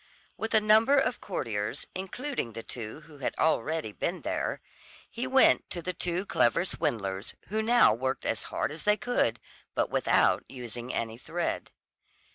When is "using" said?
10.49-10.91